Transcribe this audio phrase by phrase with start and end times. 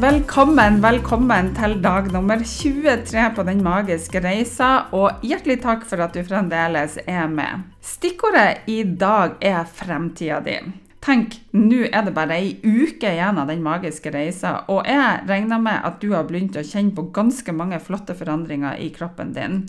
[0.00, 6.14] Velkommen, velkommen til dag nummer 23 på Den magiske reisa, og hjertelig takk for at
[6.16, 7.66] du fremdeles er med.
[7.84, 10.54] Stikkordet i dag er fremtida di.
[11.04, 15.60] Tenk, nå er det bare ei uke igjen av Den magiske reisa, og jeg regner
[15.60, 19.60] med at du har begynt å kjenne på ganske mange flotte forandringer i kroppen din.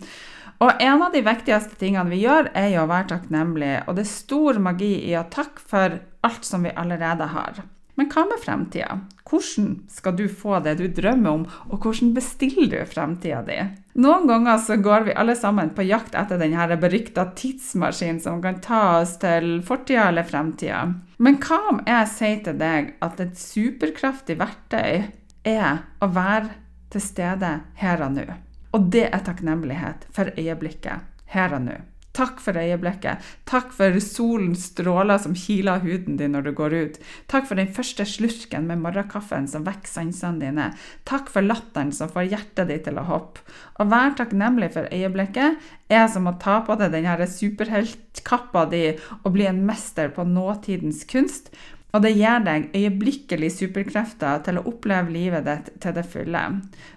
[0.64, 4.08] Og en av de viktigste tingene vi gjør, er jo å være takknemlig, og det
[4.08, 7.64] er stor magi i å takke for alt som vi allerede har.
[8.02, 8.96] Men hva med fremtida?
[9.30, 13.58] Hvordan skal du få det du drømmer om, og hvordan bestiller du fremtida di?
[14.02, 18.58] Noen ganger så går vi alle sammen på jakt etter denne berykta tidsmaskinen som kan
[18.66, 20.82] ta oss til fortida eller fremtida.
[21.22, 25.06] Men hva om jeg sier til deg at et superkraftig verktøy
[25.54, 26.56] er å være
[26.90, 28.26] til stede her og nå?
[28.74, 31.06] Og det er takknemlighet for øyeblikket,
[31.38, 31.78] her og nå.
[32.12, 33.24] Takk for øyeblikket.
[33.48, 37.00] Takk for solens stråler som kiler huden din når du går ut.
[37.32, 40.70] Takk for den første slurken med morgenkaffen som vekker sansene dine.
[41.08, 43.46] Takk for latteren som får hjertet ditt til å hoppe.
[43.80, 48.86] Å være takknemlig for øyeblikket er som å ta på deg denne superheltkappa di
[49.22, 51.54] og bli en mester på nåtidens kunst.
[51.92, 56.44] Og det gir deg øyeblikkelig superkrefter til å oppleve livet ditt til det fulle.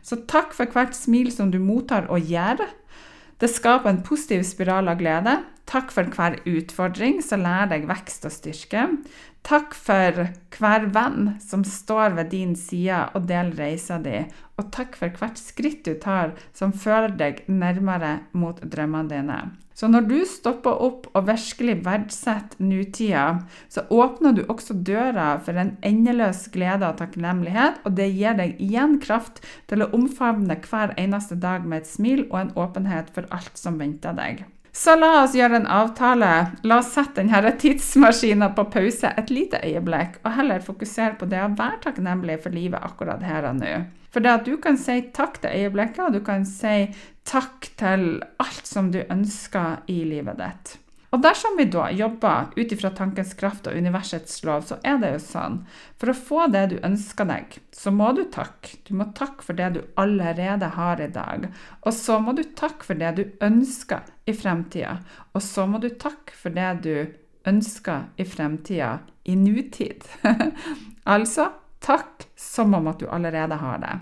[0.07, 2.63] Så takk for hvert smil som du mottar og gjør.
[3.43, 5.39] Det skaper en positiv spiral av glede.
[5.71, 8.85] Takk for hver utfordring som lærer deg vekst og styrke.
[9.45, 14.23] Takk for hver venn som står ved din side og deler reisa di.
[14.61, 19.41] Og takk for hvert skritt du tar som fører deg nærmere mot drømmene dine.
[19.75, 23.25] Så når du stopper opp og virkelig verdsetter nutida,
[23.69, 28.55] så åpner du også døra for en endeløs glede og takknemlighet, og det gir deg
[28.63, 33.27] igjen kraft til å omfavne hver eneste dag med et smil og en åpenhet for
[33.35, 34.47] alt som venter deg.
[34.75, 36.31] Så la oss gjøre en avtale.
[36.67, 41.45] La oss sette denne tidsmaskinen på pause et lite øyeblikk, og heller fokusere på det
[41.45, 43.75] å være takknemlig for livet akkurat her og nå.
[44.11, 46.89] For det at du kan si takk til øyeblikket, og du kan si
[47.27, 48.09] takk til
[48.43, 50.75] alt som du ønsker i livet ditt.
[51.15, 55.13] Og dersom vi da jobber ut ifra tankens kraft og universets lov, så er det
[55.13, 55.61] jo sånn
[56.01, 58.81] For å få det du ønsker deg, så må du takke.
[58.83, 61.47] Du må takke for det du allerede har i dag.
[61.87, 64.97] Og så må du takke for det du ønsker i fremtida.
[65.39, 66.97] Og så må du takke for det du
[67.47, 68.97] ønsker i fremtida
[69.31, 70.03] i nutid.
[71.15, 71.53] altså
[71.85, 73.95] takk som om at du allerede har det.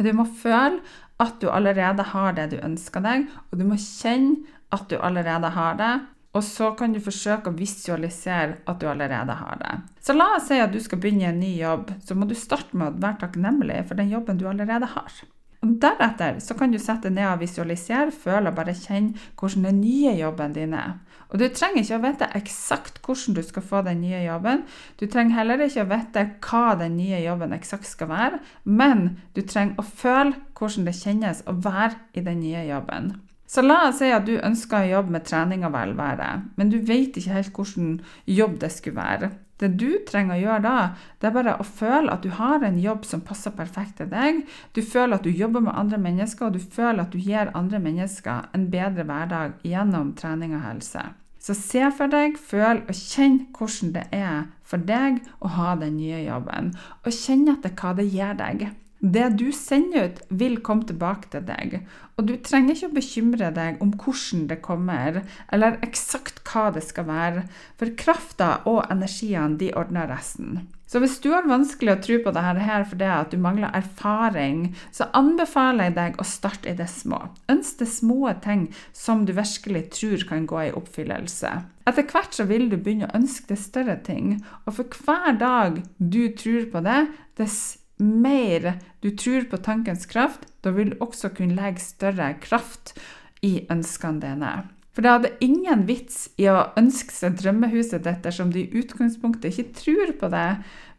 [0.00, 0.80] Du må føle
[1.20, 5.52] at du allerede har det du ønsker deg, og du må kjenne at du allerede
[5.54, 5.92] har det.
[6.34, 9.76] Og så kan du forsøke å visualisere at du allerede har det.
[10.02, 12.74] Så la oss si at du skal begynne en ny jobb, så må du starte
[12.74, 15.22] med å være takknemlig for den jobben du allerede har.
[15.64, 19.80] Og Deretter så kan du sette ned og visualisere, føle og bare kjenne hvordan den
[19.80, 20.98] nye jobben din er.
[21.30, 24.62] Og Du trenger ikke å vite eksakt hvordan du skal få den nye jobben.
[25.00, 29.42] Du trenger heller ikke å vite hva den nye jobben eksakt skal være, men du
[29.42, 33.14] trenger å føle hvordan det kjennes å være i den nye jobben.
[33.54, 36.80] Så la oss si at du ønsker å jobbe med trening og velvære, men du
[36.82, 37.90] vet ikke helt hvilken
[38.26, 39.28] jobb det skulle være.
[39.62, 40.78] Det du trenger å gjøre da,
[41.22, 44.40] det er bare å føle at du har en jobb som passer perfekt til deg.
[44.74, 47.78] Du føler at du jobber med andre mennesker, og du føler at du gir andre
[47.84, 51.06] mennesker en bedre hverdag gjennom trening og helse.
[51.38, 56.00] Så se for deg, føl og kjenn hvordan det er for deg å ha den
[56.00, 56.72] nye jobben.
[57.04, 58.72] Og kjenn etter hva det gir deg.
[59.00, 61.80] Det du sender ut, vil komme tilbake til deg.
[62.16, 66.84] Og du trenger ikke å bekymre deg om hvordan det kommer, eller eksakt hva det
[66.86, 67.44] skal være,
[67.80, 70.64] for krafta og energiene de ordner resten.
[70.86, 74.76] Så hvis du har vanskelig å tro på dette her fordi at du mangler erfaring,
[74.94, 77.18] så anbefaler jeg deg å starte i det små.
[77.50, 81.50] Ønsk deg små ting som du virkelig tror kan gå i oppfyllelse.
[81.90, 85.82] Etter hvert så vil du begynne å ønske deg større ting, og for hver dag
[85.98, 87.00] du tror på det,
[87.40, 92.96] dess mer du tror på tankens kraft, da vil du også kunne legge større kraft
[93.44, 94.54] i ønskene dine.
[94.94, 99.50] For det hadde ingen vits i å ønske seg drømmehuset ditt dersom du i utgangspunktet
[99.50, 100.50] ikke tror på det.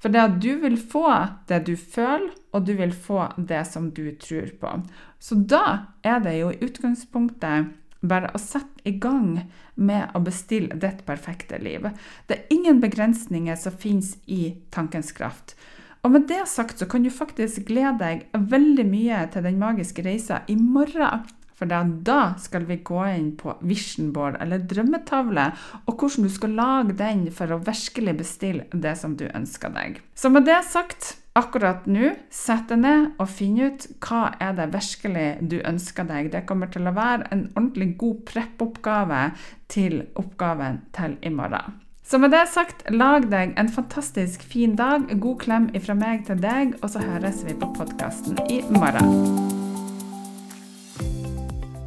[0.03, 1.07] For det at du vil få
[1.47, 4.73] det du føler, og du vil få det som du tror på.
[5.19, 7.71] Så da er det jo i utgangspunktet
[8.05, 9.45] bare å sette i gang
[9.79, 11.87] med å bestille ditt perfekte liv.
[12.27, 15.55] Det er ingen begrensninger som finnes i tankens kraft.
[16.05, 20.05] Og med det sagt så kan du faktisk glede deg veldig mye til den magiske
[20.05, 21.25] reisa i morgen.
[21.55, 25.45] For da skal vi gå inn på vision board, eller drømmetavle,
[25.87, 30.01] og hvordan du skal lage den for å virkelig bestille det som du ønsker deg.
[30.19, 34.67] Så med det sagt, akkurat nå, sett deg ned og finn ut hva er det
[34.75, 36.29] virkelig du ønsker deg.
[36.35, 39.23] Det kommer til å være en ordentlig god preppoppgave
[39.71, 41.79] til oppgaven til i morgen.
[42.05, 45.09] Så med det sagt, lag deg en fantastisk fin dag.
[45.21, 49.54] God klem ifra meg til deg, og så høres vi på podkasten i morgen.